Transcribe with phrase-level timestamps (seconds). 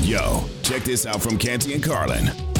[0.00, 2.53] Yo, check this out from Canty and Carlin.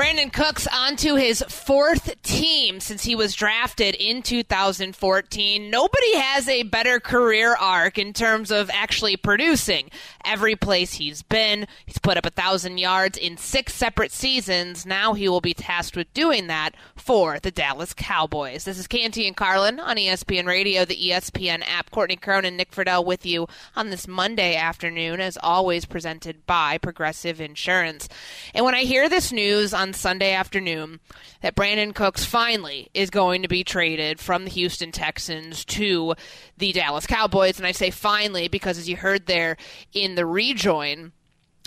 [0.00, 5.68] Brandin Cooks onto his fourth team since he was drafted in 2014.
[5.68, 9.90] Nobody has a better career arc in terms of actually producing.
[10.24, 14.86] Every place he's been, he's put up a thousand yards in six separate seasons.
[14.86, 18.64] Now he will be tasked with doing that for the Dallas Cowboys.
[18.64, 21.90] This is Canty and Carlin on ESPN Radio, the ESPN app.
[21.90, 26.78] Courtney Cronin, and Nick Friedell with you on this Monday afternoon, as always presented by
[26.78, 28.08] Progressive Insurance.
[28.54, 31.00] And when I hear this news on Sunday afternoon
[31.42, 36.14] that Brandin Cooks finally is going to be traded from the Houston Texans to
[36.58, 37.58] the Dallas Cowboys.
[37.58, 39.56] And I say finally because, as you heard there
[39.92, 41.12] in the rejoin,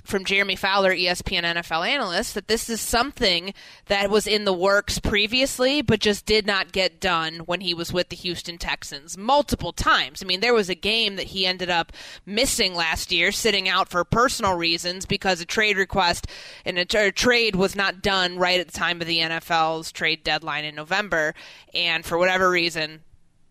[0.03, 3.53] from Jeremy Fowler, ESPN NFL analyst, that this is something
[3.85, 7.93] that was in the works previously, but just did not get done when he was
[7.93, 10.21] with the Houston Texans multiple times.
[10.21, 11.91] I mean, there was a game that he ended up
[12.25, 16.27] missing last year, sitting out for personal reasons because a trade request
[16.65, 20.65] and a, trade was not done right at the time of the NFL's trade deadline
[20.65, 21.33] in November.
[21.73, 23.01] And for whatever reason,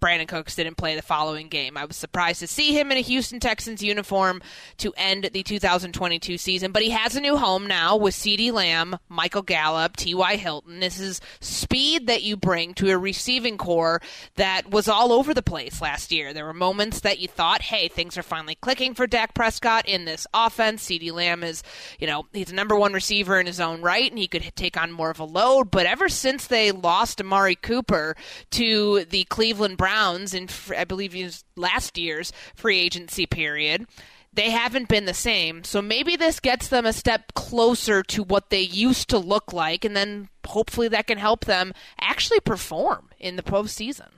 [0.02, 1.76] Brandin Cooks didn't play the following game.
[1.76, 4.42] I was surprised to see him in a Houston Texans uniform
[4.78, 8.98] to end the 2022 season, but he has a new home now with CeeDee Lamb,
[9.08, 10.36] Michael Gallup, T.Y.
[10.36, 10.80] Hilton.
[10.80, 14.02] This is speed that you bring to a receiving corps
[14.34, 16.34] that was all over the place last year.
[16.34, 20.04] There were moments that you thought, hey, things are finally clicking for Dak Prescott in
[20.04, 20.84] this offense.
[20.84, 21.62] CeeDee Lamb is,
[22.00, 24.76] you know, he's a number one receiver in his own right, and he could take
[24.76, 25.70] on more of a load.
[25.70, 28.16] But ever since they lost Amari Cooper
[28.50, 33.86] to the Cleveland Browns, Browns in, I believe, last year's free agency period.
[34.32, 35.64] They haven't been the same.
[35.64, 39.84] So maybe this gets them a step closer to what they used to look like,
[39.84, 44.08] and then hopefully that can help them actually perform in the postseason.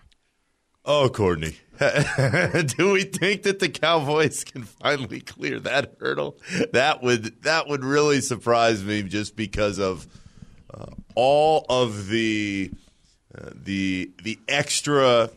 [0.84, 1.56] Oh, Courtney.
[1.78, 6.38] Do we think that the Cowboys can finally clear that hurdle?
[6.72, 10.06] That would that would really surprise me, just because of
[10.72, 10.86] uh,
[11.16, 12.70] all of the
[13.36, 15.30] uh, the the extra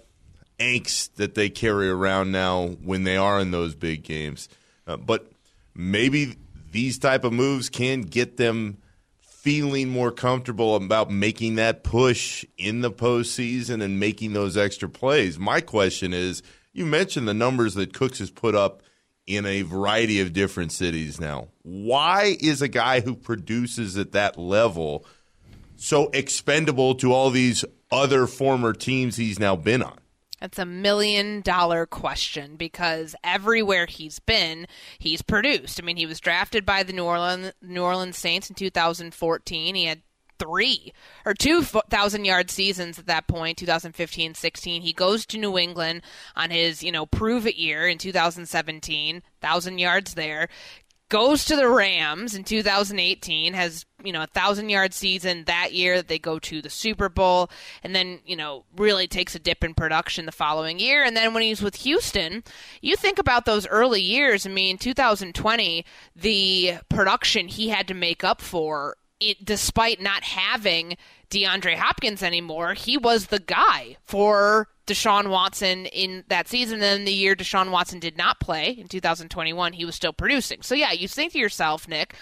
[0.59, 4.49] angst that they carry around now when they are in those big games.
[4.85, 5.31] Uh, but
[5.75, 6.35] maybe
[6.71, 8.77] these type of moves can get them
[9.19, 15.39] feeling more comfortable about making that push in the postseason and making those extra plays.
[15.39, 18.81] My question is, you mentioned the numbers that Cooks has put up
[19.25, 21.47] in a variety of different cities now.
[21.63, 25.05] Why is a guy who produces at that level
[25.75, 29.97] so expendable to all these other former teams he's now been on?
[30.39, 34.67] That's a million dollar question because everywhere he's been,
[34.99, 35.81] he's produced.
[35.81, 39.75] I mean, he was drafted by the New Orleans New Orleans Saints in 2014.
[39.75, 40.01] He had
[40.39, 40.93] three
[41.25, 46.01] or two thousand yard seasons at that point 2015 16 he goes to new england
[46.35, 50.47] on his you know prove it year in 2017 thousand yards there
[51.09, 55.97] goes to the Rams in 2018, has, you know, a thousand yard season that year
[55.97, 57.49] that they go to the Super Bowl,
[57.83, 61.03] and then, you know, really takes a dip in production the following year.
[61.03, 62.43] And then when he's with Houston,
[62.81, 64.45] you think about those early years.
[64.45, 65.85] I mean, 2020,
[66.15, 70.97] the production he had to make up for it, despite not having
[71.29, 76.75] DeAndre Hopkins anymore, he was the guy for Deshaun Watson in that season.
[76.75, 80.61] And then the year Deshaun Watson did not play in 2021, he was still producing.
[80.61, 82.15] So yeah, you think to yourself, Nick,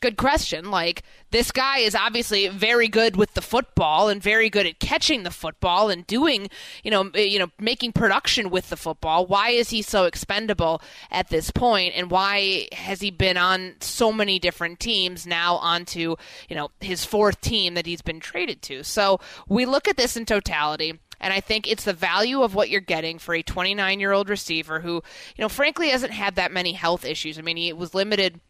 [0.00, 0.70] good question.
[0.70, 5.22] Like this guy is obviously very good with the football and very good at catching
[5.22, 6.48] the football and doing,
[6.82, 9.26] you know, eh, you know, making production with the football.
[9.26, 10.80] Why is he so expendable
[11.10, 16.16] at this point and why has he been on so many different teams now onto,
[16.48, 18.82] you know, his fourth team that he's been traded to.
[18.84, 22.70] So, we look at this in totality and I think it's the value of what
[22.70, 26.52] you're getting for a 29 year old receiver who, you know, frankly hasn't had that
[26.52, 27.38] many health issues.
[27.38, 28.40] I mean, he was limited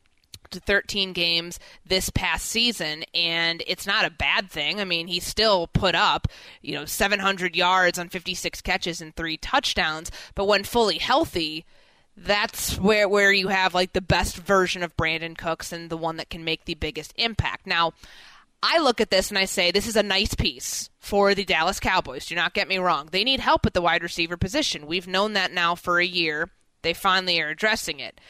[0.51, 4.81] to 13 games this past season and it's not a bad thing.
[4.81, 6.29] I mean, he still put up,
[6.63, 11.67] you know, 700 yards on 56 catches and 3 touchdowns, but when fully healthy,
[12.17, 16.17] that's where where you have like the best version of Brandin Cooks and the one
[16.17, 17.67] that can make the biggest impact.
[17.67, 17.93] Now,
[18.63, 21.79] I look at this and I say this is a nice piece for the Dallas
[21.81, 22.27] Cowboys.
[22.27, 23.09] Do not get me wrong.
[23.13, 24.87] They need help at the wide receiver position.
[24.87, 26.51] We've known that now for a year
[26.83, 28.21] They finally are addressing it.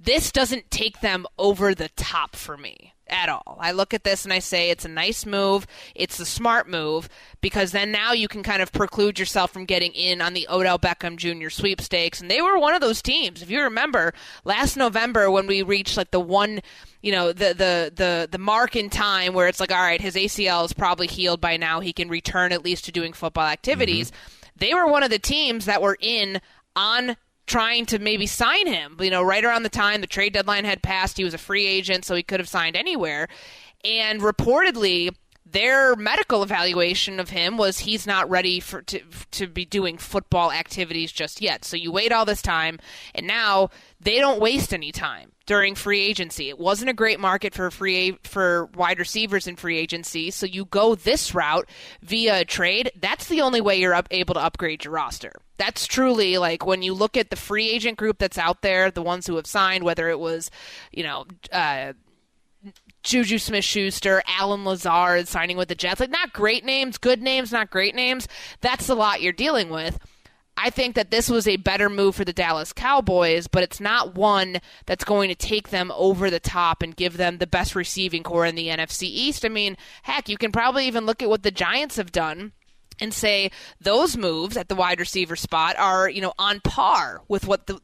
[0.00, 3.58] This doesn't take them over the top for me at all.
[3.60, 5.66] I look at this and I say it's a nice move.
[5.94, 7.08] It's a smart move
[7.40, 10.78] because then now you can kind of preclude yourself from getting in on the Odell
[10.78, 11.48] Beckham Jr.
[11.48, 12.20] sweepstakes.
[12.20, 13.42] And they were one of those teams.
[13.42, 14.14] If you remember
[14.44, 16.60] last November when we reached like the one
[17.02, 20.14] you know the the the the mark in time where it's like all right his
[20.14, 24.10] ACL is probably healed by now he can return at least to doing football activities
[24.10, 24.48] mm-hmm.
[24.56, 26.40] they were one of the teams that were in
[26.76, 27.16] on
[27.48, 28.96] trying to maybe sign him.
[29.00, 31.66] You know, right around the time the trade deadline had passed, he was a free
[31.66, 33.26] agent, so he could have signed anywhere.
[33.84, 35.14] And reportedly,
[35.50, 39.00] their medical evaluation of him was he's not ready for to
[39.32, 41.64] to be doing football activities just yet.
[41.64, 42.78] So you wait all this time,
[43.14, 46.50] and now they don't waste any time during free agency.
[46.50, 50.66] It wasn't a great market for free for wide receivers in free agency, so you
[50.66, 51.68] go this route
[52.02, 52.92] via a trade.
[53.00, 55.32] That's the only way you're up, able to upgrade your roster.
[55.56, 59.02] That's truly like when you look at the free agent group that's out there, the
[59.02, 60.50] ones who have signed, whether it was,
[60.92, 61.94] you know, uh,
[63.02, 66.00] Juju Smith Schuster, Allen Lazard signing with the Jets.
[66.00, 68.28] Like, not great names, good names, not great names.
[68.60, 69.98] That's the lot you're dealing with.
[70.60, 74.16] I think that this was a better move for the Dallas Cowboys, but it's not
[74.16, 78.24] one that's going to take them over the top and give them the best receiving
[78.24, 79.44] corps in the NFC East.
[79.44, 82.52] I mean, heck, you can probably even look at what the Giants have done
[83.00, 87.46] and say those moves at the wide receiver spot are, you know, on par with
[87.46, 87.80] what the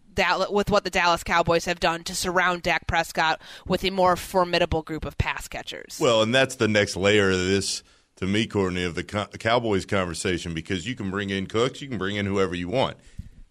[0.50, 4.82] with what the Dallas Cowboys have done to surround Dak Prescott with a more formidable
[4.82, 5.98] group of pass catchers.
[6.00, 7.82] Well, and that's the next layer of this
[8.16, 11.98] to me, Courtney, of the Cowboys conversation because you can bring in Cooks, you can
[11.98, 12.96] bring in whoever you want.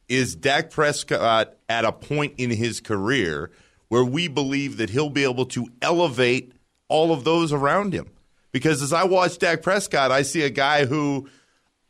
[0.07, 3.51] Is Dak Prescott at a point in his career
[3.87, 6.53] where we believe that he'll be able to elevate
[6.87, 8.09] all of those around him?
[8.51, 11.27] Because as I watch Dak Prescott, I see a guy who–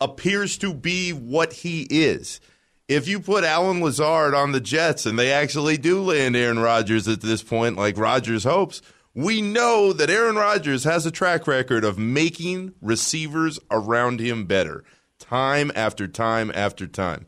[0.04, 2.42] appears to be what he is.
[2.90, 7.08] If you put Allen Lazard on the Jets and they actually do land Aaron Rodgers
[7.08, 8.82] at this point, like Rodgers hopes,
[9.16, 14.84] we know that Aaron Rodgers has a track record of making receivers around him better
[15.18, 17.26] time after time after time.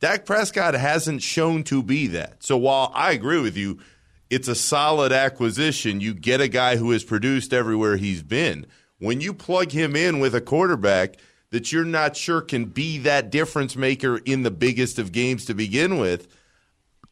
[0.00, 2.42] Dak Prescott hasn't shown to be that.
[2.42, 3.78] So while I agree with you,
[4.30, 6.00] it's a solid acquisition.
[6.00, 8.66] You get a guy who has produced everywhere he's been.
[8.98, 11.16] When you plug him in with a quarterback–
[11.50, 15.54] that you're not sure can be that difference maker in the biggest of games to
[15.54, 16.28] begin with.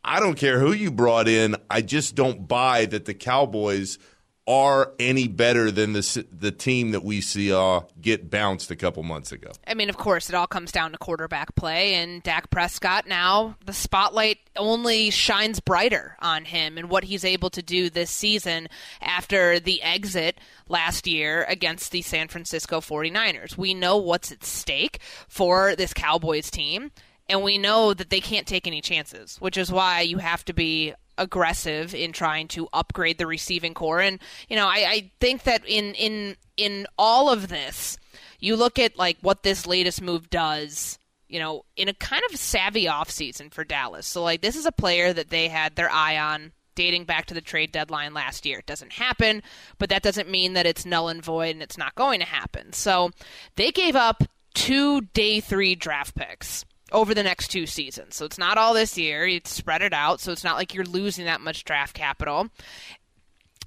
[0.02, 1.56] I don't care who you brought in.
[1.70, 3.98] I just don't buy that the Cowboys
[4.46, 9.02] are any better than the the team that we saw uh, get bounced a couple
[9.02, 9.50] months ago.
[9.66, 13.56] I mean, of course, it all comes down to quarterback play, and Dak Prescott now
[13.64, 18.68] the spotlight only shines brighter on him and what he's able to do this season
[19.00, 20.38] after the exit
[20.68, 23.56] last year against the San Francisco 49ers.
[23.56, 26.90] We know what's at stake for this Cowboys team
[27.28, 30.52] and we know that they can't take any chances, which is why you have to
[30.52, 34.00] be aggressive in trying to upgrade the receiving corps.
[34.00, 34.18] And
[34.48, 37.98] you know, I, I think that in in in all of this,
[38.40, 40.98] you look at like what this latest move does.
[41.26, 44.06] You know, in a kind of savvy offseason for Dallas.
[44.06, 47.34] So like this is a player that they had their eye on dating back to
[47.34, 48.58] the trade deadline last year.
[48.58, 49.42] It doesn't happen,
[49.78, 52.72] but that doesn't mean that it's null and void and it's not going to happen.
[52.72, 53.10] So
[53.56, 54.22] they gave up
[54.54, 56.64] two day three draft picks
[56.94, 58.14] over the next two seasons.
[58.16, 59.26] So it's not all this year.
[59.26, 60.20] It's spread it out.
[60.20, 62.48] So it's not like you're losing that much draft capital.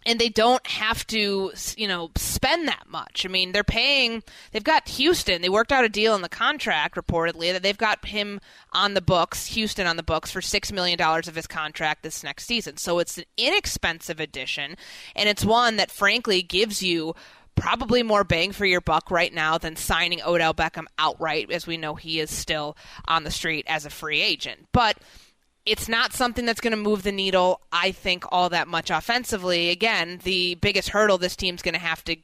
[0.05, 3.25] And they don't have to, you know, spend that much.
[3.25, 4.23] I mean, they're paying.
[4.51, 5.41] They've got Houston.
[5.41, 8.39] They worked out a deal in the contract, reportedly, that they've got him
[8.71, 12.23] on the books, Houston on the books, for six million dollars of his contract this
[12.23, 12.77] next season.
[12.77, 14.77] So it's an inexpensive addition,
[15.13, 17.13] and it's one that, frankly, gives you
[17.57, 21.75] probably more bang for your buck right now than signing Odell Beckham outright, as we
[21.75, 24.67] know he is still on the street as a free agent.
[24.71, 24.97] But
[25.65, 29.69] it's not something that's going to move the needle, I think, all that much offensively.
[29.69, 32.15] Again, the biggest hurdle this team's going to have to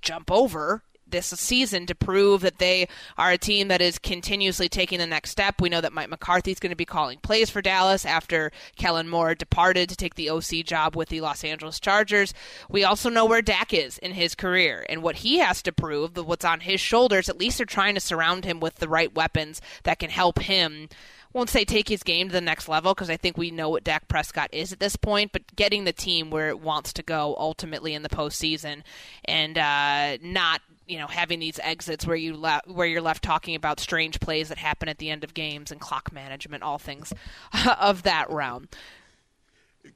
[0.00, 2.88] jump over this season to prove that they
[3.18, 5.60] are a team that is continuously taking the next step.
[5.60, 9.08] We know that Mike McCarthy is going to be calling plays for Dallas after Kellen
[9.08, 12.34] Moore departed to take the OC job with the Los Angeles Chargers.
[12.68, 16.16] We also know where Dak is in his career and what he has to prove,
[16.16, 17.28] what's on his shoulders.
[17.28, 20.88] At least they're trying to surround him with the right weapons that can help him
[21.32, 23.84] won't say take his game to the next level because I think we know what
[23.84, 27.36] Dak Prescott is at this point, but getting the team where it wants to go
[27.38, 28.82] ultimately in the postseason
[29.24, 30.60] and uh, not
[30.90, 34.48] you know having these exits where you le- where you're left talking about strange plays
[34.48, 37.12] that happen at the end of games and clock management, all things
[37.80, 38.68] of that realm.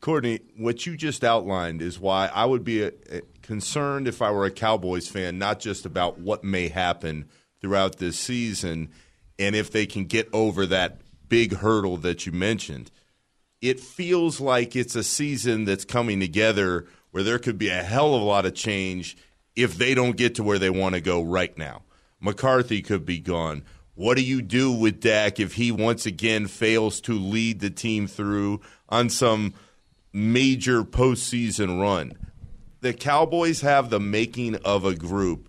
[0.00, 4.22] Courtney, what you just outlined is why I would be a, uh, a concerned if
[4.22, 7.26] I were a Cowboys fan, not just about what may happen
[7.60, 8.90] throughout this season
[9.38, 12.90] and if they can get over that big hurdle that you mentioned.
[13.60, 18.14] It feels like it's a season that's coming together where there could be a hell
[18.14, 19.16] of a lot of change
[19.56, 21.82] if they don't get to where they want to go right now.
[22.20, 23.64] McCarthy could be gone.
[23.94, 28.06] What do you do with Dak if he once again fails to lead the team
[28.06, 29.54] through on some
[30.12, 32.12] major postseason run?
[32.80, 35.48] The Cowboys have the making of a group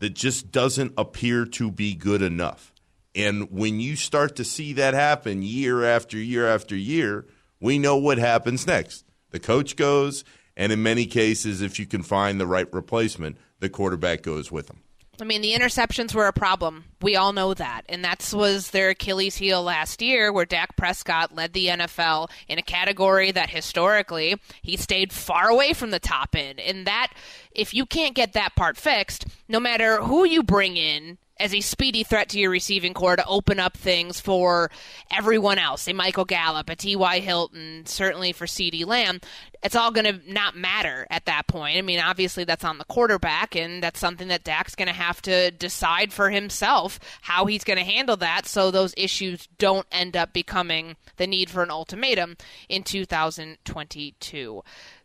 [0.00, 2.72] that just doesn't appear to be good enough.
[3.14, 7.26] And when you start to see that happen year after year after year,
[7.60, 9.04] we know what happens next.
[9.30, 10.24] The coach goes,
[10.58, 14.66] and in many cases, if you can find the right replacement, the quarterback goes with
[14.66, 14.80] them.
[15.20, 16.84] I mean, the interceptions were a problem.
[17.00, 17.82] We all know that.
[17.88, 22.58] And that was their Achilles heel last year, where Dak Prescott led the NFL in
[22.58, 26.60] a category that historically he stayed far away from the top end.
[26.60, 27.12] And that,
[27.52, 31.60] if you can't get that part fixed, no matter who you bring in, as a
[31.60, 34.70] speedy threat to your receiving corps to open up things for
[35.10, 35.82] everyone else.
[35.82, 37.20] Say Michael Gallup, a T.Y.
[37.20, 39.20] Hilton, certainly for CeeDee Lamb.
[39.62, 41.78] It's all going to not matter at that point.
[41.78, 45.20] I mean, obviously that's on the quarterback, and that's something that Dak's going to have
[45.22, 50.16] to decide for himself how he's going to handle that so those issues don't end
[50.16, 52.36] up becoming the need for an ultimatum
[52.68, 54.62] in 2022.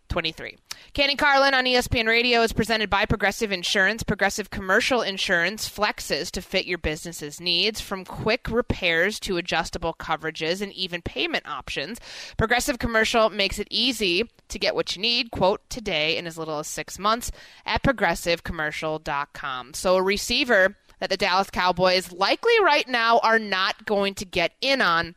[0.10, 0.58] 23.
[0.94, 4.04] Canty Carlin on ESPN Radio is presented by Progressive Insurance.
[4.04, 10.62] Progressive Commercial Insurance flexes to fit your business's needs from quick repairs to adjustable coverages
[10.62, 12.00] and even payment options.
[12.38, 16.60] Progressive Commercial makes it easy to get what you need, quote, today in as little
[16.60, 17.32] as six months
[17.66, 19.74] at progressivecommercial.com.
[19.74, 24.54] So a receiver that the Dallas Cowboys likely right now are not going to get
[24.62, 25.16] in on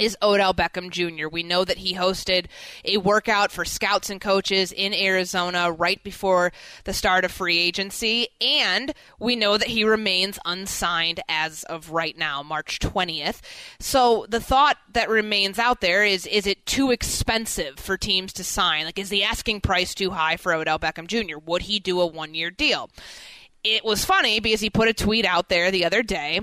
[0.00, 1.28] is Odell Beckham Jr.
[1.28, 2.46] We know that he hosted
[2.84, 6.52] a workout for scouts and coaches in Arizona right before
[6.84, 12.16] the start of free agency, and we know that he remains unsigned as of right
[12.16, 13.40] now, March 20th.
[13.78, 18.44] So the thought that remains out there is is it too expensive for teams to
[18.44, 18.86] sign?
[18.86, 21.38] Like, is the asking price too high for Odell Beckham Jr.?
[21.44, 22.88] Would he do a one year deal?
[23.62, 26.40] It was funny because he put a tweet out there the other day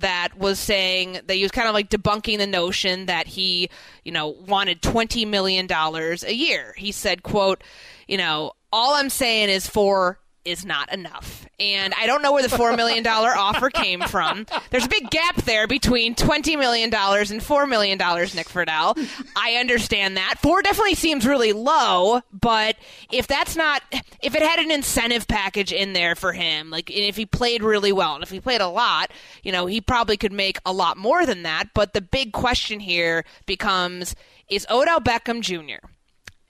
[0.00, 3.70] that was saying that he was kind of like debunking the notion that he,
[4.04, 6.74] you know, wanted twenty million dollars a year.
[6.76, 7.62] He said, "quote,
[8.06, 11.46] you know, all I'm saying is for is not enough.
[11.60, 14.46] And I don't know where the $4 million offer came from.
[14.70, 18.96] There's a big gap there between $20 million and $4 million, Nick Friedell.
[19.36, 20.36] I understand that.
[20.40, 22.76] Four definitely seems really low, but
[23.12, 23.82] if that's not,
[24.22, 27.92] if it had an incentive package in there for him, like if he played really
[27.92, 29.10] well and if he played a lot,
[29.42, 31.70] you know, he probably could make a lot more than that.
[31.74, 34.14] But the big question here becomes
[34.48, 35.86] is Odell Beckham Jr.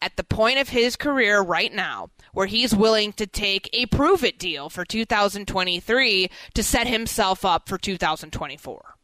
[0.01, 4.23] at the point of his career right now where he's willing to take a prove
[4.23, 8.95] it deal for 2023 to set himself up for 2024.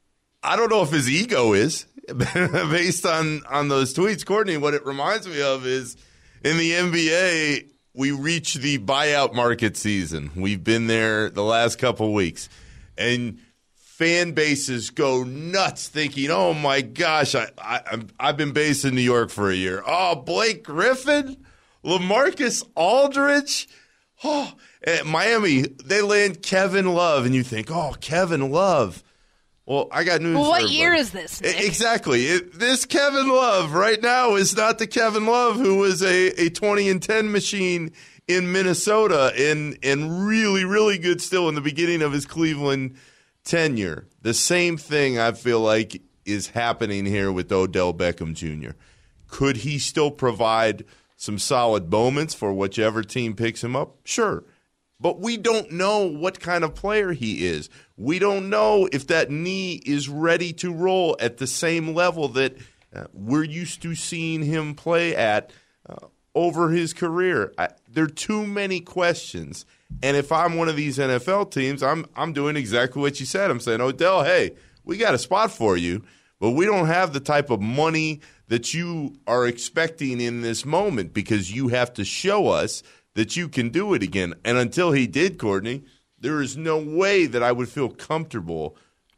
[0.44, 1.84] I don't know if his ego is
[2.16, 4.56] based on on those tweets, Courtney.
[4.56, 5.96] What it reminds me of is
[6.44, 10.30] in the NBA, we reach the buyout market season.
[10.36, 12.48] We've been there the last couple weeks,
[12.96, 13.40] and
[13.74, 19.00] fan bases go nuts, thinking, "Oh my gosh, I, I I've been based in New
[19.00, 19.82] York for a year.
[19.84, 21.44] Oh, Blake Griffin."
[21.84, 23.68] Lamarcus Aldridge.
[24.22, 24.52] Oh,
[25.04, 29.02] Miami, they land Kevin Love, and you think, oh, Kevin Love.
[29.66, 30.36] Well, I got news.
[30.36, 31.40] Well, what year is this?
[31.40, 31.62] Nick?
[31.64, 32.26] Exactly.
[32.26, 36.50] It, this Kevin Love right now is not the Kevin Love who was a, a
[36.50, 37.92] 20 and 10 machine
[38.28, 42.96] in Minnesota and, and really, really good still in the beginning of his Cleveland
[43.42, 44.06] tenure.
[44.20, 48.72] The same thing I feel like is happening here with Odell Beckham Jr.
[49.28, 50.84] Could he still provide–
[51.16, 53.96] some solid moments for whichever team picks him up?
[54.04, 54.44] Sure.
[55.00, 57.68] But we don't know what kind of player he is.
[57.96, 62.56] We don't know if that knee is ready to roll at the same level that
[62.94, 65.50] uh, we're used to seeing him play at
[65.88, 67.52] uh, over his career.
[67.58, 69.66] I, there are too many questions.
[70.02, 73.50] And if I'm one of these NFL teams, I'm I'm doing exactly what you said.
[73.50, 74.52] I'm saying, Odell, hey,
[74.84, 76.04] we got a spot for you,
[76.40, 81.14] but we don't have the type of money that you are expecting in this moment
[81.14, 82.82] because you have to show us
[83.14, 84.34] that you can do it again.
[84.44, 85.84] And until he did, Courtney,
[86.18, 88.76] there is no way that I would feel comfortable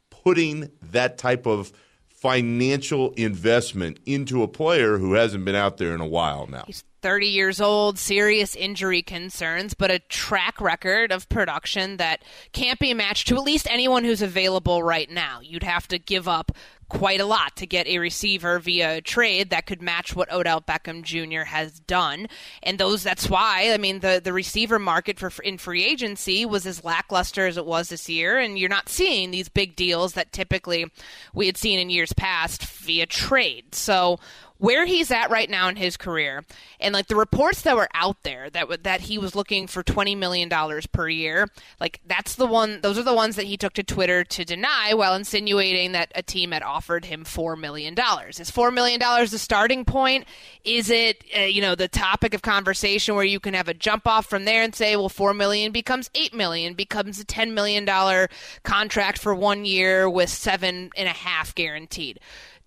[0.09, 1.71] putting that type of
[2.07, 6.63] financial investment into a player who hasn't been out there in a while now.
[6.65, 12.79] He's 30 years old, serious injury concerns, but a track record of production that can't
[12.79, 15.39] be matched to at least anyone who's available right now.
[15.41, 16.51] You'd have to give up
[16.89, 20.61] quite a lot to get a receiver via a trade that could match what Odell
[20.61, 21.41] Beckham Jr.
[21.41, 22.27] has done.
[22.63, 26.65] And those that's why I mean the the receiver market for in free agency was
[26.65, 30.31] as lackluster as it was this year and you're not seeing these big deals that
[30.31, 30.91] typically
[31.33, 33.75] we had seen in years past via trade.
[33.75, 34.19] So
[34.57, 36.43] where he's at right now in his career
[36.79, 40.15] and like the reports that were out there that that he was looking for 20
[40.15, 41.47] million dollars per year
[41.79, 44.93] like that's the one those are the ones that he took to Twitter to deny
[44.93, 48.39] while insinuating that a team had offered him 4 million dollars.
[48.39, 50.25] Is 4 million dollars the starting point?
[50.63, 54.07] Is it uh, you know the topic of conversation where you can have a jump
[54.07, 57.85] off from there and say well 4 million becomes 8 million becomes a 10 million
[57.85, 58.29] dollar
[58.63, 62.19] contract for one year with seven and a half guaranteed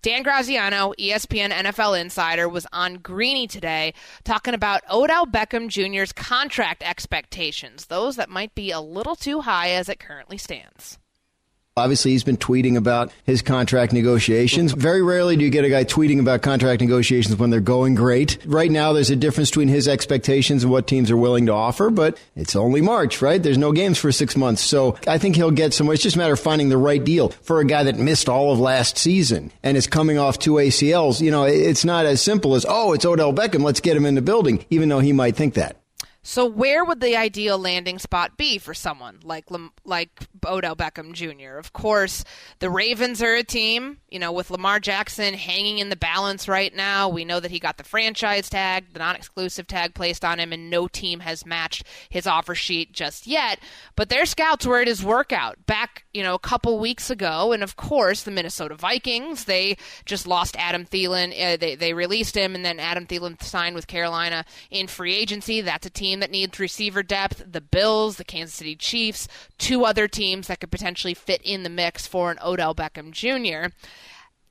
[0.03, 3.93] Dan Graziano, ESPN NFL insider, was on Greeny today
[4.23, 9.69] talking about Odell Beckham Jr.'s contract expectations, those that might be a little too high
[9.69, 10.97] as it currently stands.
[11.77, 14.73] Obviously, he's been tweeting about his contract negotiations.
[14.73, 18.37] Very rarely do you get a guy tweeting about contract negotiations when they're going great.
[18.45, 21.89] Right now, there's a difference between his expectations and what teams are willing to offer,
[21.89, 23.41] but it's only March, right?
[23.41, 24.61] There's no games for six months.
[24.61, 25.93] So I think he'll get somewhere.
[25.93, 28.51] It's just a matter of finding the right deal for a guy that missed all
[28.51, 31.21] of last season and is coming off two ACLs.
[31.21, 33.63] You know, it's not as simple as, oh, it's Odell Beckham.
[33.63, 35.77] Let's get him in the building, even though he might think that.
[36.23, 39.45] So where would the ideal landing spot be for someone like
[39.83, 40.11] like
[40.45, 41.57] Odell Beckham Jr.?
[41.57, 42.23] Of course,
[42.59, 46.75] the Ravens are a team, you know, with Lamar Jackson hanging in the balance right
[46.75, 47.09] now.
[47.09, 50.69] We know that he got the franchise tag, the non-exclusive tag placed on him and
[50.69, 53.59] no team has matched his offer sheet just yet,
[53.95, 57.63] but their scouts were at his workout back, you know, a couple weeks ago and
[57.63, 61.31] of course, the Minnesota Vikings, they just lost Adam Thielen.
[61.31, 65.61] Uh, they they released him and then Adam Thielen signed with Carolina in free agency.
[65.61, 70.07] That's a team that needs receiver depth, the Bills, the Kansas City Chiefs, two other
[70.07, 73.73] teams that could potentially fit in the mix for an Odell Beckham Jr.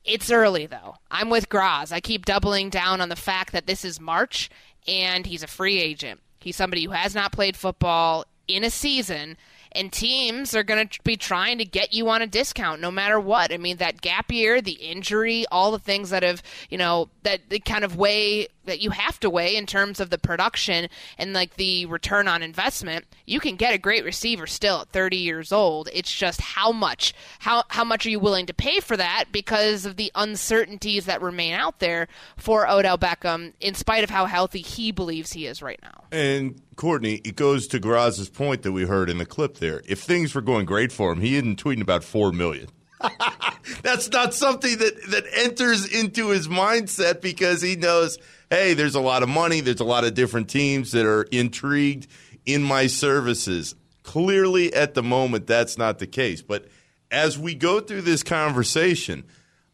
[0.03, 0.95] It's early though.
[1.09, 1.91] I'm with Graz.
[1.91, 4.49] I keep doubling down on the fact that this is March
[4.87, 6.21] and he's a free agent.
[6.39, 9.37] He's somebody who has not played football in a season
[9.73, 13.19] and teams are going to be trying to get you on a discount no matter
[13.19, 13.53] what.
[13.53, 17.41] I mean, that gap year, the injury, all the things that have, you know, that
[17.63, 20.87] kind of weigh that you have to weigh in terms of the production
[21.17, 23.05] and like the return on investment.
[23.25, 25.89] You can get a great receiver still at 30 years old.
[25.93, 29.85] It's just how much how how much are you willing to pay for that because
[29.85, 34.61] of the uncertainties that remain out there for Odell Beckham in spite of how healthy
[34.61, 36.03] he believes he is right now.
[36.11, 39.81] And Courtney, it goes to Graz's point that we heard in the clip there.
[39.85, 42.67] If things were going great for him, he isn't tweeting about 4 million.
[43.83, 48.17] That's not something that, that enters into his mindset because he knows,
[48.49, 52.07] hey, there's a lot of money, there's a lot of different teams that are intrigued
[52.45, 53.75] in my services.
[54.03, 56.41] Clearly, at the moment, that's not the case.
[56.41, 56.67] But
[57.09, 59.25] as we go through this conversation,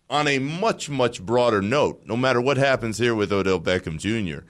[0.09, 4.45] on a much, much broader note, no matter what happens here with Odell Beckham Jr.,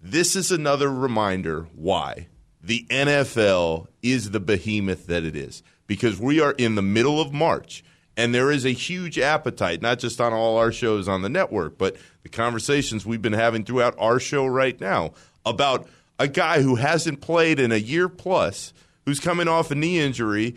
[0.00, 2.28] this is another reminder why
[2.62, 7.32] the NFL is the behemoth that it is because we are in the middle of
[7.32, 7.82] March
[8.18, 11.78] and there is a huge appetite, not just on all our shows on the network,
[11.78, 15.12] but the conversations we've been having throughout our show right now
[15.46, 18.72] about a guy who hasn't played in a year plus,
[19.06, 20.56] who's coming off a knee injury,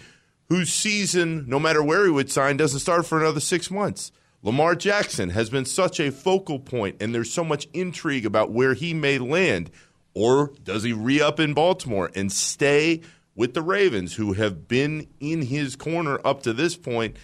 [0.50, 4.12] whose season, no matter where he would sign, doesn't start for another six months.
[4.42, 8.74] Lamar Jackson has been such a focal point, and there's so much intrigue about where
[8.74, 9.70] he may land.
[10.16, 13.02] Or does he re up in Baltimore and stay
[13.36, 17.16] with the Ravens, who have been in his corner up to this point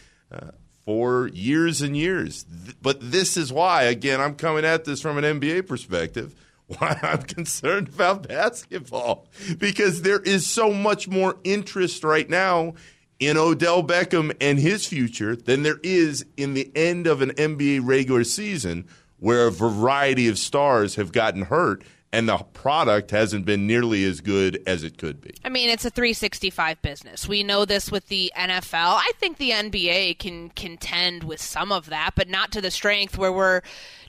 [0.85, 2.45] for years and years?
[2.81, 6.35] But this is why, again, I'm coming at this from an NBA perspective,
[6.67, 9.27] why I'm concerned about basketball.
[9.57, 12.73] Because there is so much more interest right now
[13.19, 17.81] in Odell Beckham and his future than there is in the end of an NBA
[17.83, 18.85] regular season
[19.19, 24.21] where a variety of stars have gotten hurt and the product hasn't been nearly as
[24.21, 25.35] good as it could be.
[25.43, 27.27] I mean, it's a 365 business.
[27.27, 28.73] We know this with the NFL.
[28.73, 33.17] I think the NBA can contend with some of that, but not to the strength
[33.17, 33.61] where we're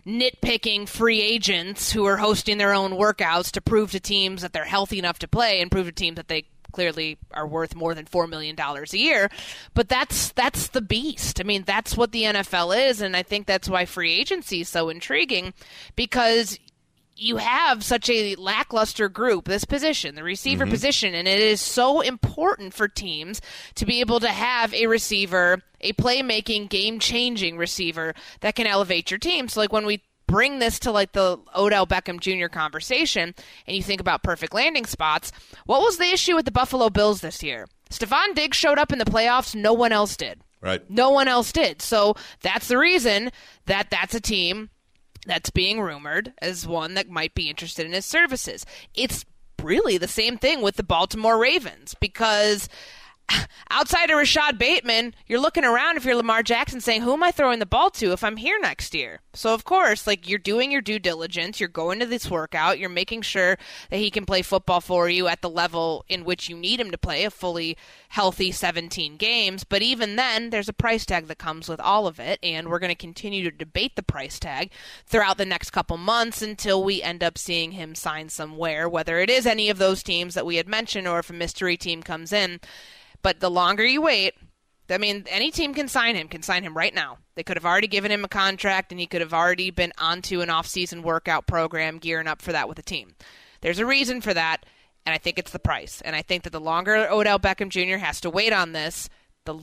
[0.07, 4.65] nitpicking free agents who are hosting their own workouts to prove to teams that they're
[4.65, 8.07] healthy enough to play and prove to teams that they clearly are worth more than
[8.07, 9.31] four million dollars a year.
[9.75, 11.41] But that's that's the beast.
[11.41, 14.69] I mean, that's what the NFL is, and I think that's why free agency is
[14.69, 15.55] so intriguing
[15.97, 16.59] because
[17.19, 20.73] you have such a lackluster group, this position, the receiver mm-hmm.
[20.73, 23.41] position, and it is so important for teams
[23.75, 29.11] to be able to have a receiver, a playmaking, game changing receiver that can elevate
[29.11, 29.49] your team.
[29.49, 32.49] So, like when we bring this to like the Odell Beckham Jr.
[32.49, 33.35] conversation
[33.67, 35.33] and you think about perfect landing spots,
[35.67, 37.67] what was the issue with the Buffalo Bills this year?
[37.91, 40.41] Stefon Diggs showed up in the playoffs, no one else did.
[40.61, 40.89] Right.
[40.91, 41.81] No one else did.
[41.83, 43.31] So that's the reason
[43.67, 44.71] that that's a team
[45.27, 48.65] that's being rumored as one that might be interested in his services.
[48.95, 49.25] It's
[49.63, 52.69] really the same thing with the Baltimore Ravens because
[53.71, 57.31] outside of Rashod Bateman, you're looking around if you're Lamar Jackson saying, Who am I
[57.31, 59.21] throwing the ball to if I'm here next year?
[59.35, 62.89] So, of course, like you're doing your due diligence, you're going to this workout, you're
[62.89, 63.59] making sure
[63.91, 66.91] that he can play football for you at the level in which you need him
[66.91, 67.77] to play a fully
[68.09, 69.65] healthy 17 games.
[69.65, 72.79] But even then, there's a price tag that comes with all of it, and we're
[72.79, 74.71] going to continue to debate the price tag
[75.07, 79.31] throughout the next couple months until we end up seeing him sign somewhere, whether it
[79.31, 82.33] is any of those teams that we had mentioned or if a mystery team comes
[82.33, 82.61] in.
[83.23, 84.35] But the longer you wait,
[84.91, 87.19] I mean, any team can sign him, can sign him right now.
[87.35, 90.41] They could have already given him a contract and he could have already been onto
[90.41, 93.15] an off-season workout program gearing up for that with the team.
[93.61, 94.65] There's a reason for that,
[95.05, 96.01] and I think it's the price.
[96.01, 97.99] And I think that the longer Odell Beckham Jr.
[97.99, 99.09] has to wait on this,
[99.45, 99.59] the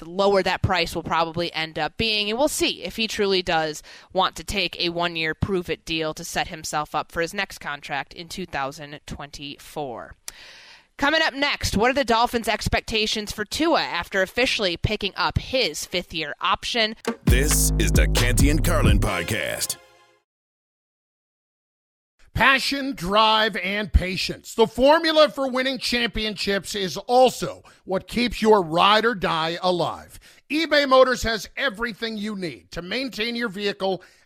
[0.00, 2.30] the lower that price will probably end up being.
[2.30, 5.84] And we'll see if he truly does want to take a one year prove it
[5.84, 10.14] deal to set himself up for his next contract in 2024.
[11.00, 15.86] Coming up next, what are the Dolphins' expectations for Tua after officially picking up his
[15.86, 16.94] fifth year option?
[17.24, 19.78] This is the Canty and Carlin podcast.
[22.34, 24.54] Passion, drive, and patience.
[24.54, 30.20] The formula for winning championships is also what keeps your ride or die alive.
[30.50, 34.02] eBay Motors has everything you need to maintain your vehicle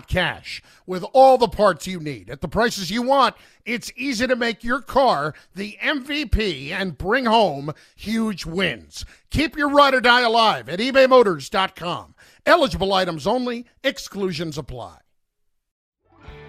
[0.00, 0.62] cash.
[0.86, 4.62] With all the parts you need at the prices you want, it's easy to make
[4.62, 9.04] your car the MVP and bring home huge wins.
[9.30, 12.14] Keep your ride or die alive at ebaymotors.com.
[12.46, 14.98] Eligible items only, exclusions apply.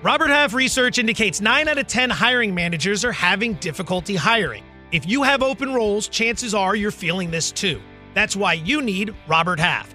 [0.03, 4.63] Robert Half research indicates 9 out of 10 hiring managers are having difficulty hiring.
[4.91, 7.81] If you have open roles, chances are you're feeling this too.
[8.13, 9.94] That's why you need Robert Half.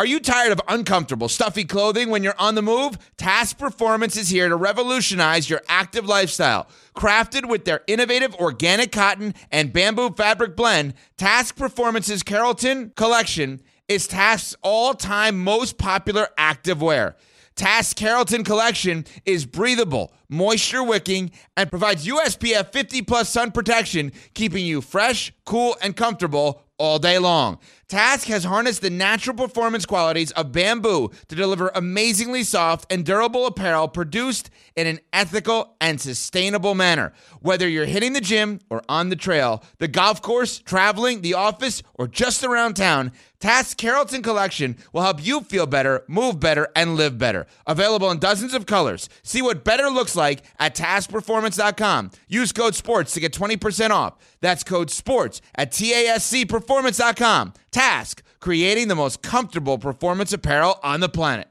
[0.00, 2.96] Are you tired of uncomfortable, stuffy clothing when you're on the move?
[3.16, 6.68] Tasc Performance is here to revolutionize your active lifestyle.
[6.94, 14.06] Crafted with their innovative organic cotton and bamboo fabric blend, Tasc Performance's Carrollton collection is
[14.06, 17.16] Tasc's all time most popular active wear.
[17.56, 24.64] Tasc Carrollton collection is breathable, moisture wicking, and provides USPF 50 plus sun protection, keeping
[24.64, 27.58] you fresh, cool, and comfortable all day long.
[27.88, 33.46] Tasc has harnessed the natural performance qualities of bamboo to deliver amazingly soft and durable
[33.46, 37.12] apparel produced in an ethical and sustainable manner.
[37.40, 41.82] Whether you're hitting the gym or on the trail, the golf course, traveling, the office,
[41.94, 46.96] or just around town, Tasc Carrollton Collection will help you feel better, move better, and
[46.96, 47.46] live better.
[47.66, 49.08] Available in dozens of colors.
[49.22, 52.10] See what better looks like at taskperformance.com.
[52.26, 54.14] Use code SPORTS to get 20% off.
[54.40, 57.52] That's code SPORTS at TASCperformance.com.
[57.70, 61.48] Tasc, creating the most comfortable performance apparel on the planet.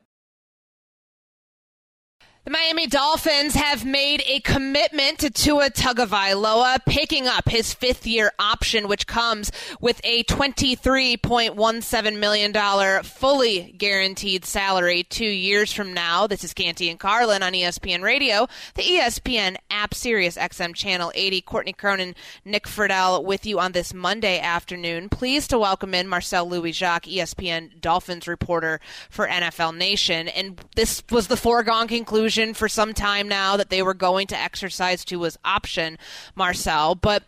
[2.47, 8.88] The Miami Dolphins have made a commitment to Tua Tagovailoa, picking up his fifth-year option,
[8.88, 16.25] which comes with a $23.17 million fully guaranteed salary two years from now.
[16.25, 21.41] This is Canty and Carlin on ESPN Radio, the ESPN app, Sirius XM Channel 80.
[21.41, 25.10] Courtney Cronin, Nick Friedell with you on this Monday afternoon.
[25.10, 28.79] Pleased to welcome in Marcel Louis-Jacques, ESPN Dolphins reporter
[29.10, 30.29] for NFL Nation.
[30.29, 34.38] And this was the foregone conclusion for some time now that they were going to
[34.38, 35.97] exercise Tua's option,
[36.36, 36.95] Marcel.
[36.95, 37.23] But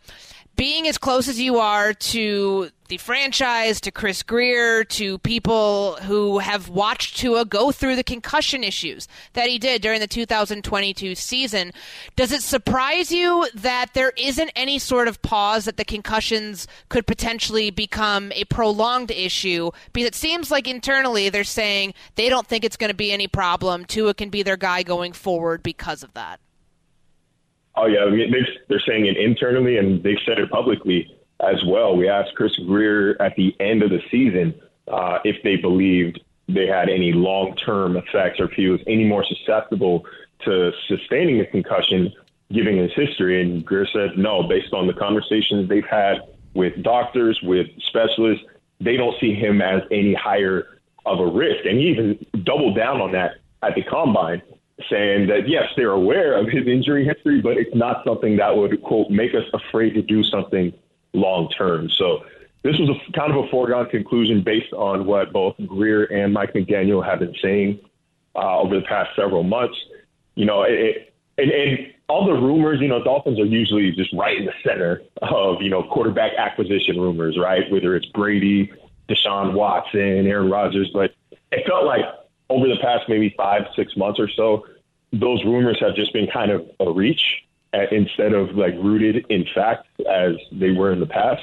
[0.59, 6.39] being as close as you are to the franchise, to Chris Grier, to people who
[6.39, 11.71] have watched Tua go through the concussion issues that he did during the 2022 season,
[12.17, 17.07] does it surprise you that there isn't any sort of pause that the concussions could
[17.07, 19.71] potentially become a prolonged issue?
[19.93, 23.27] Because it seems like internally they're saying they don't think it's going to be any
[23.27, 23.85] problem.
[23.85, 26.41] Tua can be their guy going forward because of that.
[27.81, 28.33] Oh yeah, I mean,
[28.67, 31.95] they're saying it internally, and they've said it publicly as well.
[31.95, 34.53] We asked Chris Grier at the end of the season
[34.89, 39.23] uh, if they believed they had any long-term effects or if he was any more
[39.23, 40.05] susceptible
[40.43, 42.11] to sustaining a concussion,
[42.51, 43.41] given his history.
[43.41, 46.17] And Grier said no, based on the conversations they've had
[46.55, 48.43] with doctors, with specialists,
[48.81, 51.63] they don't see him as any higher of a risk.
[51.65, 54.41] And he even doubled down on that at the combine,
[54.89, 58.81] saying that yes, they're aware of his injury history, but it's not something that would
[58.83, 60.73] quote make us afraid to do something
[61.13, 61.89] long term.
[61.89, 62.23] So
[62.63, 66.53] this was a kind of a foregone conclusion based on what both Grier and Mike
[66.53, 67.79] McDaniel have been saying
[68.35, 69.77] uh, over the past several months.
[70.35, 74.37] You know, it, and, and all the rumors, you know, Dolphins are usually just right
[74.37, 77.69] in the center of, you know, quarterback acquisition rumors, right?
[77.71, 78.71] Whether it's Brady,
[79.07, 81.11] Deshaun Watson, Aaron Rodgers, but
[81.51, 82.01] it felt like
[82.49, 84.65] over the past maybe five, six months or so,
[85.11, 87.21] those rumors have just been kind of a reach
[87.73, 91.41] uh, instead of like rooted in fact as they were in the past.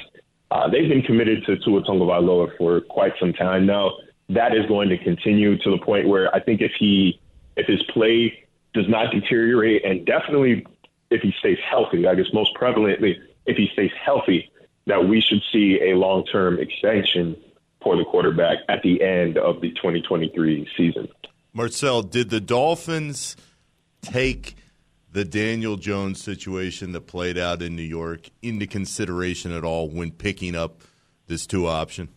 [0.51, 3.91] Uh, they've been committed to Tua Tagovailoa for quite some time now.
[4.29, 7.19] That is going to continue to the point where I think if he,
[7.55, 10.65] if his play does not deteriorate, and definitely
[11.09, 13.15] if he stays healthy, I guess most prevalently
[13.45, 14.51] if he stays healthy,
[14.85, 17.35] that we should see a long-term extension
[17.81, 21.07] for the quarterback at the end of the 2023 season.
[21.53, 23.35] Marcel, did the Dolphins
[24.01, 24.55] take
[25.11, 30.11] the Daniel Jones situation that played out in New York into consideration at all when
[30.11, 30.81] picking up
[31.27, 32.09] this Tua option?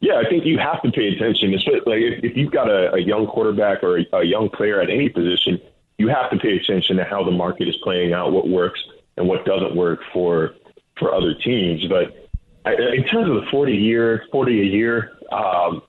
[0.00, 1.52] Yeah, I think you have to pay attention.
[1.52, 4.90] Like if, if you've got a, a young quarterback or a, a young player at
[4.90, 5.58] any position,
[5.98, 8.82] you have to pay attention to how the market is playing out, what works
[9.16, 10.54] and what doesn't work for
[10.98, 11.86] for other teams.
[11.88, 12.25] But
[12.72, 15.82] in terms of the forty year, forty a year, um,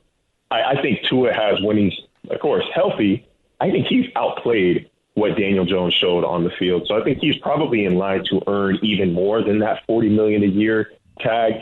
[0.52, 1.94] I, I think Tua has when he's
[2.30, 3.28] of course healthy.
[3.60, 6.84] I think he's outplayed what Daniel Jones showed on the field.
[6.88, 10.44] So I think he's probably in line to earn even more than that 40 million
[10.44, 11.54] a year tag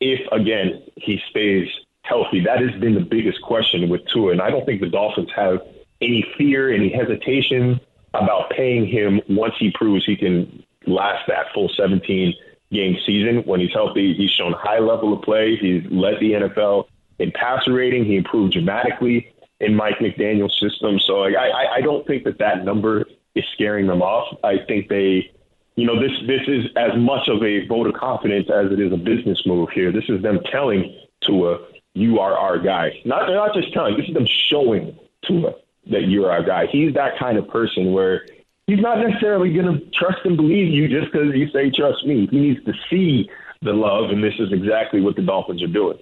[0.00, 1.68] if again he stays
[2.02, 2.40] healthy.
[2.40, 5.58] That has been the biggest question with Tua, and I don't think the Dolphins have
[6.00, 7.80] any fear, any hesitation
[8.14, 12.34] about paying him once he proves he can last that full 17
[12.72, 13.42] game season.
[13.44, 15.56] When he's healthy, he's shown high level of play.
[15.56, 16.86] He's led the NFL
[17.18, 18.04] in passer rating.
[18.04, 20.98] He improved dramatically in Mike McDaniel's system.
[20.98, 24.36] So I, I don't think that that number is scaring them off.
[24.44, 25.30] I think they,
[25.76, 28.92] you know, this this is as much of a vote of confidence as it is
[28.92, 29.92] a business move here.
[29.92, 31.58] This is them telling Tua,
[31.94, 33.00] you are our guy.
[33.04, 33.96] Not they're not just telling.
[33.96, 35.54] This is them showing Tua
[35.90, 36.66] that you're our guy.
[36.66, 38.26] He's that kind of person where
[38.66, 42.26] he's not necessarily going to trust and believe you just because you say trust me.
[42.30, 43.30] He needs to see
[43.62, 45.98] the love, and this is exactly what the Dolphins are doing.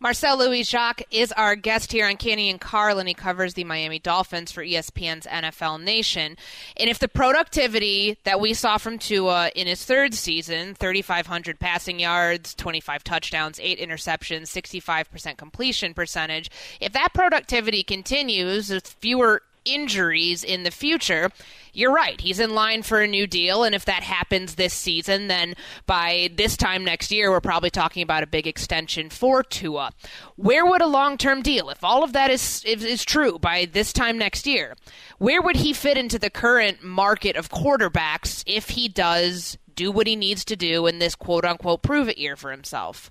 [0.00, 3.08] Marcel Louis Jacques is our guest here on Canty and Carlin.
[3.08, 6.36] He covers the Miami Dolphins for ESPN's NFL Nation.
[6.76, 11.98] And if the productivity that we saw from Tua in his third season 3,500 passing
[11.98, 16.48] yards, 25 touchdowns, 8 interceptions, 65% completion percentage
[16.80, 21.30] if that productivity continues with fewer injuries in the future,
[21.72, 22.20] you're right.
[22.20, 23.62] He's in line for a new deal.
[23.62, 25.54] And if that happens this season, then
[25.86, 29.92] by this time next year, we're probably talking about a big extension for Tua.
[30.36, 33.68] Where would a long term deal, if all of that is, is, is true by
[33.70, 34.76] this time next year,
[35.18, 40.06] where would he fit into the current market of quarterbacks if he does do what
[40.08, 43.10] he needs to do in this quote unquote prove it year for himself?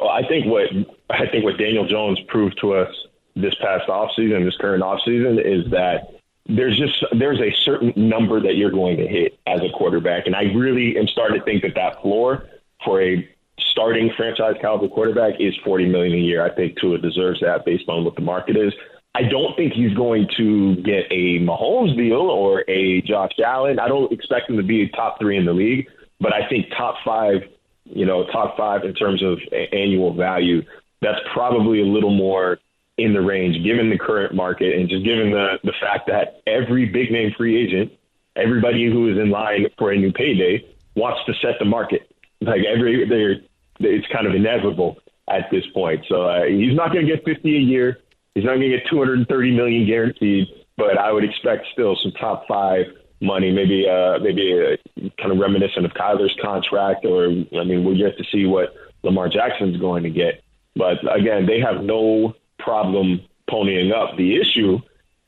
[0.00, 0.68] Well, I think what
[1.10, 2.94] I think what Daniel Jones proved to us
[3.36, 8.56] this past offseason, this current offseason, is that there's just there's a certain number that
[8.56, 11.74] you're going to hit as a quarterback, and I really am starting to think that
[11.74, 12.46] that floor
[12.84, 16.44] for a starting franchise caliber quarterback is 40 million a year.
[16.44, 18.72] I think Tua deserves that based on what the market is.
[19.14, 23.78] I don't think he's going to get a Mahomes deal or a Josh Allen.
[23.78, 25.88] I don't expect him to be top three in the league,
[26.20, 27.42] but I think top five,
[27.84, 29.38] you know, top five in terms of
[29.72, 30.62] annual value.
[31.02, 32.58] That's probably a little more
[33.02, 36.86] in the range, given the current market and just given the, the fact that every
[36.86, 37.92] big name free agent,
[38.36, 42.14] everybody who is in line for a new payday wants to set the market.
[42.40, 43.36] Like every, they're,
[43.80, 46.04] it's kind of inevitable at this point.
[46.08, 47.98] So uh, he's not going to get 50 a year.
[48.34, 52.46] He's not going to get 230 million guaranteed, but I would expect still some top
[52.46, 52.86] five
[53.20, 57.98] money, maybe uh, maybe a, kind of reminiscent of Kyler's contract, or I mean, we'll
[57.98, 60.42] get to see what Lamar Jackson's going to get.
[60.76, 64.16] But again, they have no problem ponying up.
[64.16, 64.78] The issue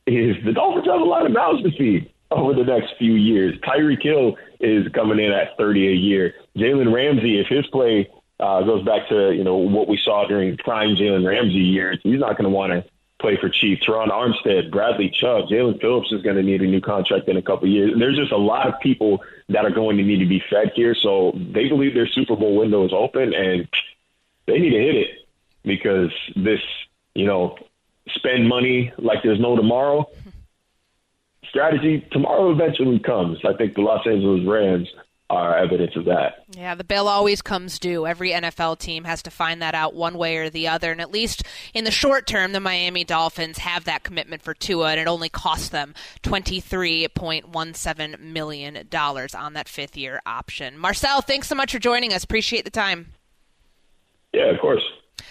[0.07, 3.57] is the Dolphins have a lot of mouths to feed over the next few years.
[3.59, 6.33] Tyreek Hill is coming in at 30 a year.
[6.57, 10.57] Jalen Ramsey, if his play uh, goes back to you know what we saw during
[10.57, 12.83] prime Jalen Ramsey years, he's not going to want to
[13.23, 13.79] play for cheap.
[13.81, 17.41] Terron Armstead, Bradley Chubb, Jaelan Phillips is going to need a new contract in a
[17.41, 17.93] couple years.
[17.97, 20.93] There's just a lot of people that are going to need to be fed here.
[20.93, 23.67] So they believe their Super Bowl window is open, and
[24.45, 25.07] they need to hit it
[25.63, 26.59] because this,
[27.15, 27.57] you know,
[28.15, 30.07] spend money like there's no tomorrow
[31.53, 33.37] strategy tomorrow eventually comes.
[33.45, 34.89] I think the Los Angeles Rams
[35.29, 36.45] are evidence of that.
[36.49, 38.07] Yeah, the bill always comes due.
[38.07, 40.91] Every NFL team has to find that out one way or the other.
[40.91, 41.43] And at least
[41.75, 45.29] in the short term, the Miami Dolphins have that commitment for Tua, and it only
[45.29, 50.77] cost them $23.17 million on that fifth year option.
[50.77, 52.23] Marcel, thanks so much for joining us.
[52.23, 53.07] Appreciate the time.
[54.33, 54.83] Yeah, of course.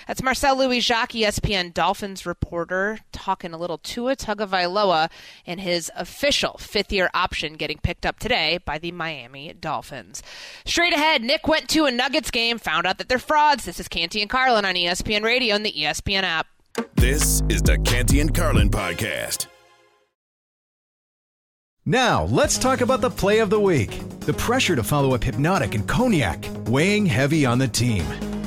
[0.06, 5.10] That's Marcel Louis Jacques, ESPN Dolphins reporter, talking a little to Tua Tagovailoa
[5.46, 10.22] and his official fifth-year option getting picked up today by the Miami Dolphins.
[10.64, 13.64] Straight ahead, Nick went to a Nuggets game, found out that they're frauds.
[13.64, 16.46] This is Canty and Carlin on ESPN Radio and the ESPN app.
[16.94, 19.46] This is the Canty and Carlin podcast.
[21.84, 24.00] Now, let's talk about the play of the week.
[24.20, 28.06] The pressure to follow up Hpnotiq and Cognac, weighing heavy on the team.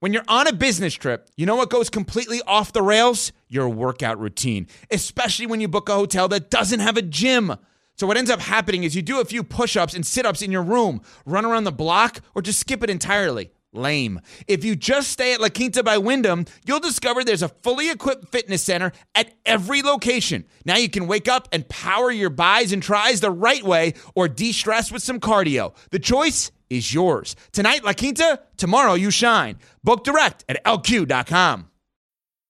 [0.00, 3.32] When you're on a business trip, you know what goes completely off the rails?
[3.48, 7.54] Your workout routine, especially when you book a hotel that doesn't have a gym.
[7.96, 10.40] So, what ends up happening is you do a few push ups and sit ups
[10.40, 13.50] in your room, run around the block, or just skip it entirely.
[13.74, 14.22] Lame.
[14.48, 18.30] If you just stay at La Quinta by Wyndham, you'll discover there's a fully equipped
[18.32, 20.46] fitness center at every location.
[20.64, 24.28] Now you can wake up and power your buys and tries the right way or
[24.28, 25.74] de stress with some cardio.
[25.90, 27.36] The choice is yours.
[27.52, 29.58] Tonight, La Quinta, tomorrow, you shine.
[29.84, 31.69] Book direct at lq.com.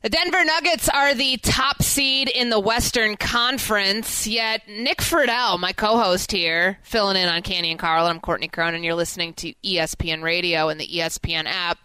[0.00, 5.72] The Denver Nuggets are the top seed in the Western Conference, yet Nick Friedell, my
[5.72, 8.84] co-host here, filling in on Canty and Carl, I'm Courtney Cronin.
[8.84, 11.78] You're listening to ESPN Radio and the ESPN app.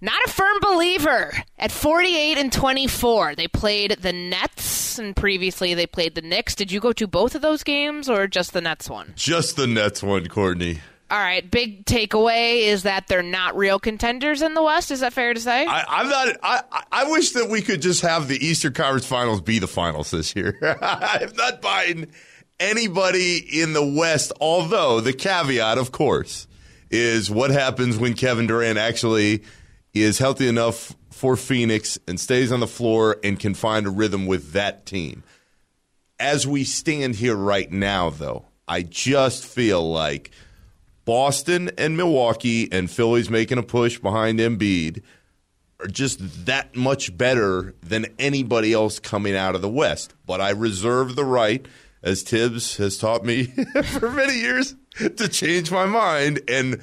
[0.00, 3.34] Not a firm believer at 48 and 24.
[3.34, 6.54] They played the Nets, and previously they played the Knicks.
[6.54, 9.12] Did you go to both of those games, or just the Nets one?
[9.16, 10.82] Just the Nets one, Courtney.
[11.10, 14.92] All right, big takeaway is that they're not real contenders in the West.
[14.92, 15.66] Is that fair to say?
[15.66, 16.36] I, am not.
[16.40, 20.12] I, I wish that we could just have the Eastern Conference Finals be the finals
[20.12, 20.56] this year.
[20.80, 22.06] I'm not buying
[22.60, 24.32] anybody in the West.
[24.40, 26.46] Although the caveat, of course,
[26.92, 29.42] is what happens when Kevin Durant actually
[29.92, 34.26] is healthy enough for Phoenix and stays on the floor and can find a rhythm
[34.26, 35.24] with that team.
[36.20, 40.30] As we stand here right now, though, I just feel like
[41.04, 45.02] Boston and Milwaukee and Philly's making a push behind Embiid
[45.80, 50.14] are just that much better than anybody else coming out of the West.
[50.26, 51.66] But I reserve the right,
[52.02, 53.44] as Thibs has taught me
[53.98, 56.42] for many years, to change my mind.
[56.48, 56.80] And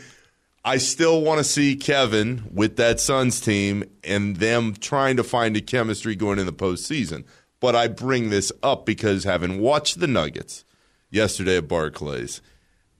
[0.66, 5.56] I still want to see Kevin with that Suns team and them trying to find
[5.56, 7.24] a chemistry going in the postseason.
[7.60, 10.66] But I bring this up because having watched the Nuggets
[11.12, 12.42] yesterday at Barclays–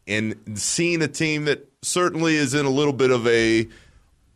[0.08, 3.68] and seeing a team that certainly is in a little bit of a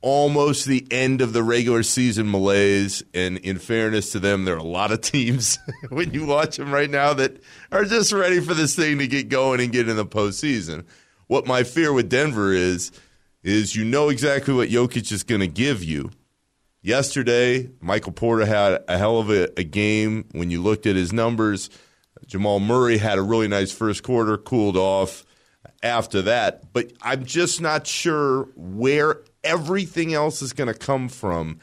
[0.02, 3.04] almost the end of the regular season malaise.
[3.14, 5.58] And in fairness to them, there are a lot of teams
[5.90, 9.30] when you watch them right now that are just ready for this thing to get
[9.30, 10.86] going and get in the postseason.
[11.28, 12.92] What my fear with Denver is,
[13.44, 16.12] is you know exactly what Jokic is going to give you.
[16.84, 21.14] Yesterday, Michael Porter had a hell of a, a game when you looked at his
[21.14, 21.70] numbers.
[22.26, 25.26] Jamal Murray had a really nice first quarter, cooled off
[25.84, 26.74] after that.
[26.74, 31.60] But I'm just not sure where everything else is going to come from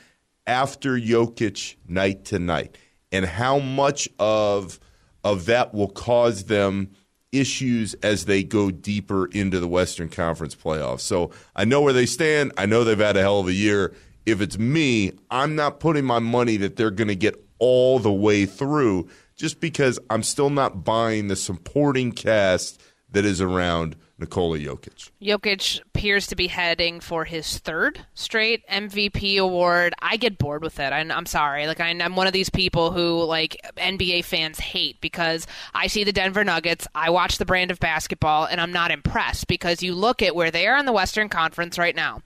[0.47, 2.77] after Jokic night to night
[3.13, 4.81] and how much of
[5.25, 6.91] of that will cause them
[7.33, 11.01] issues as they go deeper into the Western Conference playoffs.
[11.01, 12.53] So I know where they stand.
[12.57, 13.95] I know they've had a hell of a year.
[14.25, 18.13] If it's me, I'm not putting my money that they're going to get all the
[18.13, 22.81] way through, just because I'm still not buying the supporting cast
[23.11, 25.11] that is around Nikola Jokic.
[25.23, 29.95] Jokic appears to be heading for his third straight MVP award.
[30.01, 30.93] I get bored with it.
[30.93, 31.69] I'm, I'm sorry.
[31.69, 36.03] Like I, I'm one of these people who like NBA fans hate because I see
[36.03, 39.95] the Denver Nuggets, I watch the brand of basketball, and I'm not impressed because you
[39.95, 42.21] look at where they are in the Western Conference right now.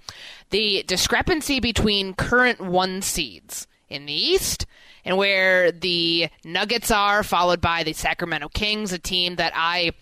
[0.49, 4.65] The discrepancy between current one seeds in the East
[5.05, 9.93] and where the Nuggets are, followed by the Sacramento Kings, a team that I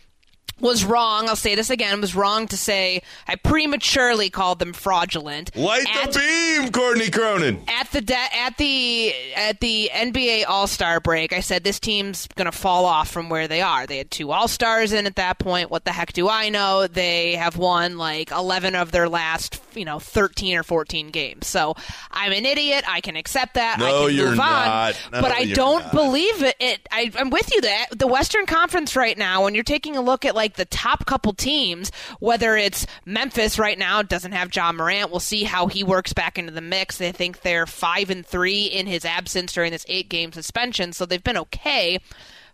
[0.60, 1.28] was wrong.
[1.28, 2.00] I'll say this again.
[2.00, 5.54] Was wrong to say I prematurely called them fraudulent.
[5.56, 7.62] Light At- the beam, Courtney Cronin.
[7.68, 12.26] at the de- at the at the NBA All Star break, I said this team's
[12.36, 13.86] going to fall off from where they are.
[13.86, 15.70] They had two All Stars in at that point.
[15.70, 16.86] What the heck do I know?
[16.86, 21.46] They have won like eleven of their last, you know, thirteen or fourteen games.
[21.46, 21.74] So
[22.10, 22.84] I'm an idiot.
[22.88, 23.78] I can accept that.
[23.78, 24.94] I No, can you're move not.
[24.96, 25.12] on.
[25.12, 25.92] No, but I don't not.
[25.92, 26.56] believe it.
[26.60, 27.60] it I, I'm with you.
[27.62, 31.06] That the Western Conference right now, when you're taking a look at like the top
[31.06, 35.10] couple teams, whether it's Memphis right now doesn't have Ja Morant.
[35.10, 36.98] We'll see how he works back into the mix.
[36.98, 41.06] They think they're five and three in his absence during this eight game suspension, so
[41.06, 41.98] they've been okay.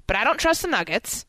[0.06, 1.26] But I don't trust the Nuggets.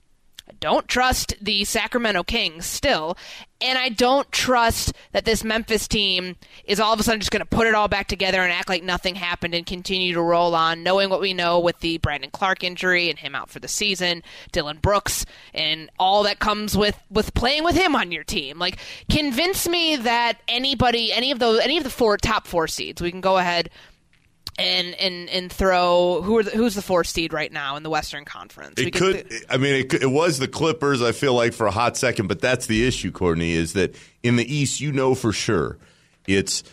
[0.50, 3.18] I don't trust the Sacramento Kings still,
[3.62, 6.36] and I don't trust that this Memphis team
[6.66, 8.70] is all of a sudden just going to put it all back together and act
[8.70, 12.30] like nothing happened and continue to roll on, knowing what we know with the Brandon
[12.30, 16.98] Clarke injury and him out for the season, Dillon Brooks, and all that comes with
[17.10, 18.60] with playing with him on your team.
[18.60, 18.78] Like,
[19.10, 23.12] convince me that anybody, any of those, any of the four top four seeds, we
[23.12, 23.70] can go ahead
[24.58, 27.90] and and and throw who are the, who's the four seed right now in the
[27.90, 28.74] Western Conference.
[28.78, 29.30] We It could.
[29.30, 31.02] th- I mean, it, it was the Clippers.
[31.02, 33.54] I feel like for a hot second, but that's the issue, Courtney.
[33.54, 35.78] Is that in the East, you know for sure,
[36.28, 36.64] it's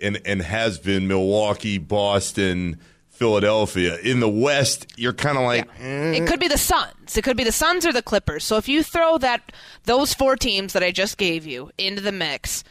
[0.00, 2.78] and and has been Milwaukee, Boston,
[3.10, 3.98] Philadelphia.
[3.98, 6.12] In the West, you're kind of like, eh.
[6.12, 7.16] It could be the Suns.
[7.16, 8.44] It could be the Suns or the Clippers.
[8.44, 9.52] So if you throw that
[9.84, 12.64] those four teams that I just gave you into the mix,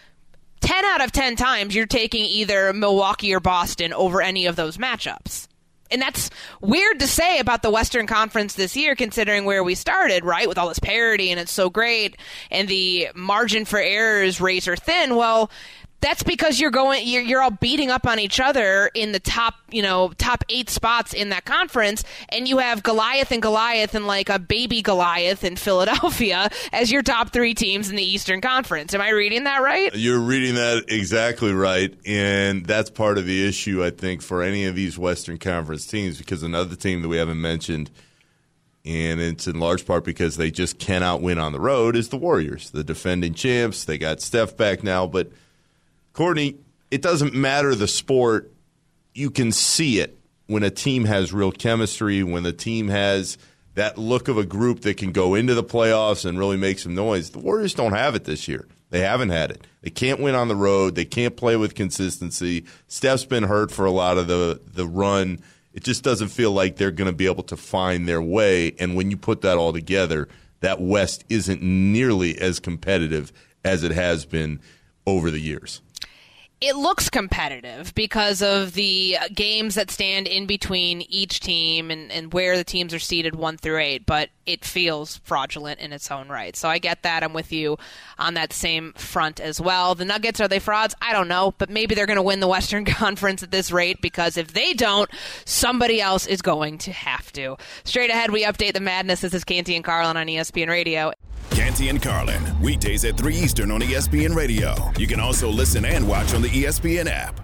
[0.61, 4.77] 10 out of 10 times you're taking either Milwaukee or Boston over any of those
[4.77, 5.47] matchups.
[5.91, 6.29] And that's
[6.61, 10.47] weird to say about the Western Conference this year, considering where we started, right?
[10.47, 12.17] With all this parity and it's so great,
[12.49, 15.17] and the margin for error is razor thin.
[15.17, 15.51] Well,
[16.01, 19.53] that's because you're going, you're, you're all beating up on each other in the top,
[19.69, 24.07] you know, top eight spots in that conference, and you have Goliath and Goliath and
[24.07, 28.93] like a baby Goliath in Philadelphia as your top three teams in the Eastern Conference.
[28.93, 29.93] Am I reading that right?
[29.93, 34.65] You're reading that exactly right, and that's part of the issue I think for any
[34.65, 36.17] of these Western Conference teams.
[36.17, 37.91] Because another team that we haven't mentioned,
[38.83, 42.17] and it's in large part because they just cannot win on the road, is the
[42.17, 43.85] Warriors, the defending champs.
[43.85, 45.31] They got Steph back now, but
[46.13, 46.57] Courtney,
[46.89, 48.51] it doesn't matter the sport.
[49.13, 53.37] You can see it when a team has real chemistry, when the team has
[53.75, 56.93] that look of a group that can go into the playoffs and really make some
[56.93, 57.29] noise.
[57.29, 58.67] The Warriors don't have it this year.
[58.89, 59.65] They haven't had it.
[59.81, 60.95] They can't win on the road.
[60.95, 62.65] They can't play with consistency.
[62.87, 65.39] Steph's been hurt for a lot of the the run.
[65.73, 68.75] It just doesn't feel like they're going to be able to find their way.
[68.77, 70.27] And when you put that all together,
[70.59, 73.31] that West isn't nearly as competitive
[73.63, 74.59] as it has been
[75.07, 75.81] over the years.
[76.61, 82.31] It looks competitive because of the games that stand in between each team and, and
[82.31, 86.27] where the teams are seated one through eight, but it feels fraudulent in its own
[86.27, 86.55] right.
[86.55, 87.23] So I get that.
[87.23, 87.77] I'm with you
[88.19, 89.95] on that same front as well.
[89.95, 90.93] The Nuggets, are they frauds?
[91.01, 94.01] I don't know, but maybe they're going to win the Western Conference at this rate
[94.01, 95.09] because if they don't,
[95.45, 97.57] somebody else is going to have to.
[97.83, 99.21] Straight ahead, we update the madness.
[99.21, 101.13] This is Canty and Carlin on ESPN Radio.
[101.51, 104.73] Canty and Carlin, weekdays at 3 Eastern on ESPN Radio.
[104.97, 107.39] You can also listen and watch on the ESPN app.